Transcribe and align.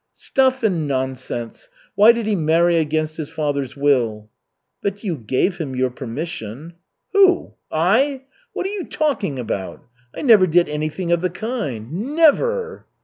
"Stuff 0.15 0.63
and 0.63 0.87
nonsense! 0.87 1.69
Why 1.93 2.11
did 2.11 2.25
he 2.25 2.35
marry 2.35 2.77
against 2.77 3.17
his 3.17 3.29
father's 3.29 3.77
will?" 3.77 4.31
"But 4.81 5.03
you 5.03 5.15
gave 5.15 5.59
him 5.59 5.75
your 5.75 5.91
permission." 5.91 6.73
"Who? 7.13 7.53
I? 7.71 8.23
What 8.53 8.65
are 8.65 8.71
you 8.73 8.85
talking 8.85 9.37
about? 9.37 9.85
I 10.15 10.23
never 10.23 10.47
did 10.47 10.67
anything 10.67 11.11
of 11.11 11.21
the 11.21 11.29
kind. 11.29 11.91
Nev 12.15 12.33
v 12.33 12.37
v 12.39 12.43
er!" 12.43 12.85